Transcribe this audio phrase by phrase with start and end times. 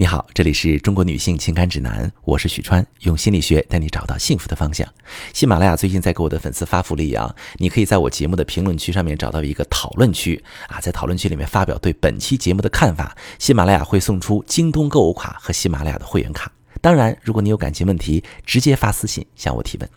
[0.00, 4.86] 你好，这里是中国女性情感指南，我是许川，用心理学带你找到幸福的方向。
[5.34, 16.48] 喜马拉雅最近在给我的粉丝发福利啊，你可以在我节目的评论区上面找到一个讨论区啊，在讨论区里面发表对本期节目的看法，喜马拉雅会送出京东购物卡和喜马拉雅的会员卡。
[16.80, 19.90] 当然，如果你有感情问题，直接发私信向我提问。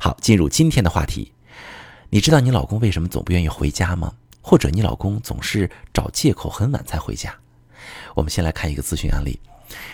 [0.00, 1.30] 好，进入今天的话题，
[2.08, 4.10] 你知道你老公为什么总不愿意回家吗？
[4.40, 7.38] 或者你老公总是找借口很晚才回家？
[8.14, 9.38] 我们先来看一个咨询案例。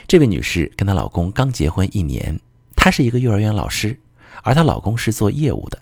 [0.06, 2.38] 这位女士跟她老公刚结婚一年，
[2.76, 3.98] 她是一个幼儿园老师，
[4.42, 5.80] 而她老公是做业务的。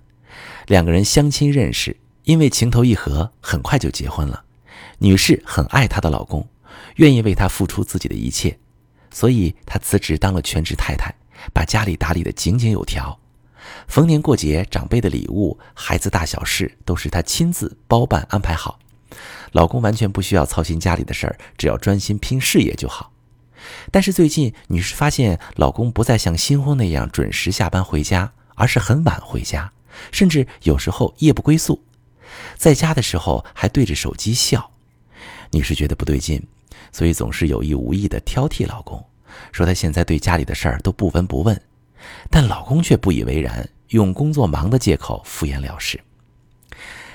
[0.66, 4.44] 两个人相亲认识，因为情投意合，很快就结婚了。
[4.98, 6.46] 女士很爱她的老公，
[6.96, 8.58] 愿意为他付出自己的一切，
[9.10, 11.14] 所以她辞职当了全职太太，
[11.52, 13.18] 把家里打理得井井有条。
[13.86, 18.78] 逢年过节，长辈的礼物，孩子大小事，都是她亲自包办安排好。
[19.52, 23.12] 老公完全不需要操心家里的事儿，只要专心拼事业就好。
[23.90, 29.70] 但是最近，女士发现老公不再像新婚那样准时下班回家，而是很晚回家，
[30.10, 31.80] 甚至有时候夜不归宿，
[32.56, 34.68] 在家的时候还对着手机笑。
[35.50, 36.44] 女士觉得不对劲，
[36.90, 39.04] 所以总是有意无意地挑剔老公，
[39.52, 41.60] 说他现在对家里的事儿都不闻不问。
[42.30, 46.00] 但老公却不以为然，用工作忙的借口敷衍了事。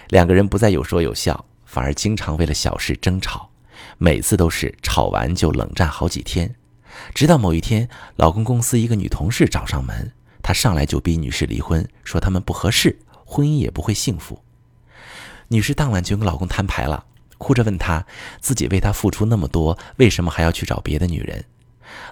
[0.09, 1.43] 两个人不再有说有笑。
[1.67, 3.49] 反而经常为了小事争吵，
[3.97, 6.55] 每次都是吵完就冷战好几天，
[7.13, 14.41] 直到某一天，老公公司一个女同事找上门，她上来就逼女士离婚，说他们不合适，婚姻也不会幸福。
[15.49, 17.05] 女士当晚就跟老公摊牌了，
[17.37, 18.05] 哭着问他
[18.39, 21.43] 自己为他付出那么多，为什么还要去找别的女人？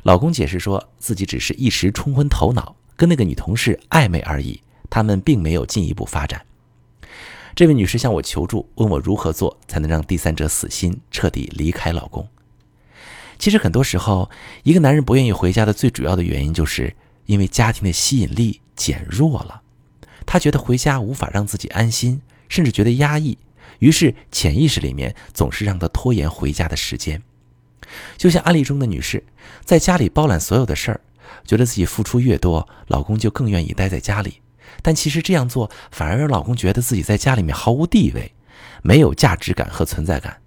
[0.03, 6.44] 老公解释说自己只是一时冲昏头脑，跟那个女同事暧昧而已，他们并没有进一步发展。
[7.55, 12.27] 这位女士向我求助，问我如何做才能让第三者死心，彻底离开老公。
[13.39, 14.29] 其实很多时候，
[14.63, 16.93] 一个男人不愿意回家的最主要的原因，就是
[17.27, 19.61] 因为家庭的吸引力减弱了。
[20.25, 23.37] 他觉得回家无法让自己安心，甚至觉得压抑，
[23.79, 27.23] 于是潜意识里面总是让他拖延回家的时间。
[28.17, 29.23] 就像案例中的女士，
[29.63, 30.99] 在家里包揽所有的事儿，
[31.45, 34.41] 觉得自己付出越多，老公就更愿意待在家里。
[34.81, 38.33] 但其实这样做反而让老公觉得自己在家里面毫无地位，
[38.81, 40.41] 没有价值感和存在感。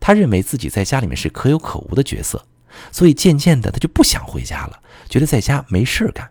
[0.00, 2.46] 他认为自己在家里面是可有可无的角色，
[2.90, 6.30] 所以渐渐的他就不想回家了，觉得在家没事干。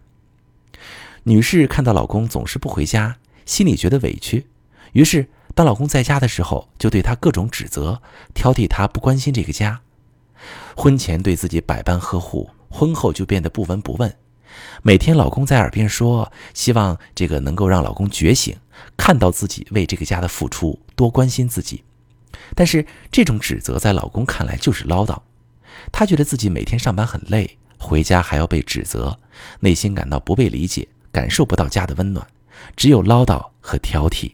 [1.24, 4.48] 女士看到老公总是不回家，心里觉得委屈，
[4.92, 8.02] 于是当老公在家的时候，就对他各种指责，
[8.34, 9.82] 挑剔他不关心这个家。
[10.76, 14.14] 婚前对自己百般呵护，婚后就变得不闻不问。
[14.82, 18.56] 每天老公在耳边说，希望这个能够让老公觉醒，
[18.98, 21.84] 看到自己为这个家的付出，多关心自己。
[22.56, 25.22] 但是这种指责在老公看来就是唠叨，
[25.92, 29.20] 他觉得自己每天上班很累，回家还要被指责，
[29.62, 32.28] 内心感到不被理解，感受不到家的温暖，
[32.76, 34.34] 只有唠叨和挑剔。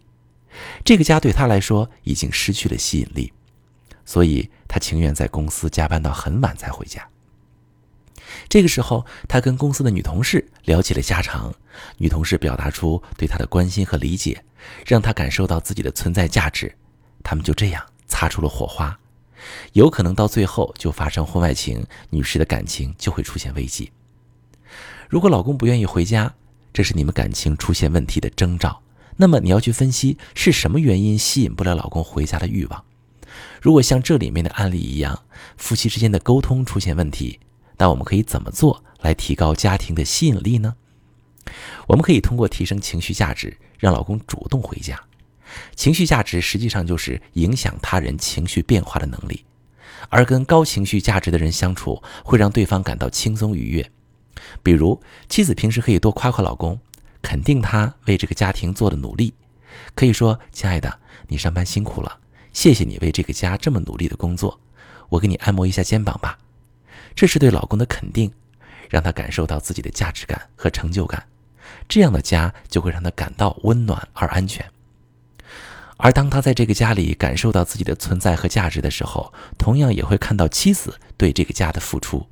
[0.83, 3.31] 这个家对他来说已经失去了吸引力，
[4.03, 7.07] 所以他情愿在公司加班到很晚才回家。
[8.47, 11.53] 这个时候，他跟公司的女同事聊起了家常，
[11.97, 14.43] 女同事表达出对他的关心和理解，
[14.85, 16.73] 让他感受到自己的存在价值，
[17.23, 18.97] 他们就这样擦出了火花，
[19.73, 23.91] 有可能到最后就发生婚外情，女士的感情就会出现危机。
[25.07, 26.33] 如果老公不愿意回家，
[26.71, 28.81] 这是你们感情出现问题的征兆，
[29.17, 32.85] 那么你要去分析是什么原因吸引不了老公回家的欲望。
[33.61, 35.23] 如果像这里面的案例一样，
[35.57, 37.39] 夫妻之间的沟通出现问题。
[37.79, 40.75] 那我们可以怎么做来提高家庭的吸引力呢？
[41.87, 45.01] 我们可以通过提升情绪价值，让老公主动回家。
[45.75, 49.43] 情绪价值实际上就是影响他人情绪变化的能力，
[50.09, 53.91] 而跟高情绪价值的人相处，会让对方感到轻松愉悦。
[54.61, 56.79] 比如，妻子平时可以多夸夸老公，
[57.21, 59.33] 肯定他为这个家庭做的努力，
[59.95, 62.19] 可以说：“亲爱的，你上班辛苦了，
[62.53, 64.59] 谢谢你为这个家这么努力的工作，
[65.09, 66.37] 我给你按摩一下肩膀吧。”
[67.15, 68.31] 这是对老公的肯定，
[68.89, 71.27] 让他感受到自己的价值感和成就感，
[71.87, 74.65] 这样的家就会让他感到温暖而安全。
[75.97, 82.25] 而当他在这个家里感受到自己的存在和价值的时候，同样也会看到妻子对这个家的付出，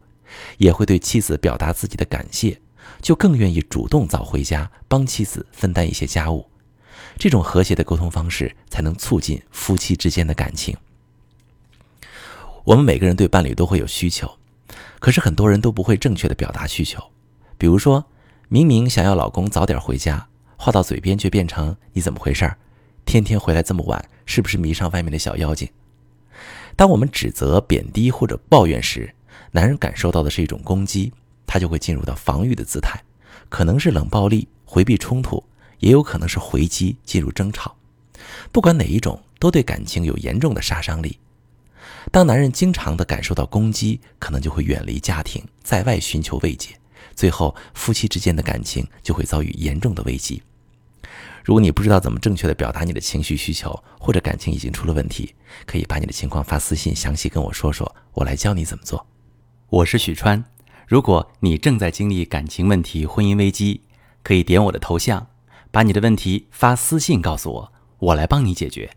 [0.57, 2.61] 也会对妻子表达自己的感谢，
[3.01, 6.49] 就更愿意主动早回家帮妻子分担一些家务。
[7.17, 10.77] 这种和谐的沟通方式，才能促进夫妻之间的感情。
[12.63, 14.36] 我们每个人对伴侣都会有需求。
[14.99, 17.01] 可是很多人都不会正确的表达需求，
[17.57, 18.03] 比如说，
[18.49, 20.27] 明明想要老公早点回家，
[20.57, 22.57] 话到嘴边却变成你怎么回事儿，
[23.05, 25.69] 天天回来这么晚，是不是迷上外面的小妖精？
[26.75, 29.13] 当我们指责、贬低或者抱怨时，
[29.51, 31.11] 男人感受到的是一种攻击，
[31.45, 33.01] 他就会进入到防御的姿态，
[33.49, 35.43] 可能是冷暴力回避冲突，
[35.79, 37.75] 也有可能是回击进入争吵。
[38.51, 41.19] 不管哪一种，都对感情有严重的杀伤力。
[42.11, 46.69] 当男人经常的感受到攻击，可能就会远离家庭，在外寻求慰藉，
[47.15, 50.41] 最后夫妻之间的感情就会遭遇严重的危机。
[51.43, 55.33] 如果你不知道怎么正确的表达你的情绪需求，或者感情已经出了问题，
[55.65, 59.07] 可以把你的情况发私信，详细跟我说说，我来教你怎么做。
[59.69, 60.43] 我是许川，
[60.87, 63.81] 如果你正在经历感情问题、婚姻危机，
[64.23, 65.27] 可以点我的头像，
[65.71, 68.96] 把你的问题发私信告诉我，我来帮你解决。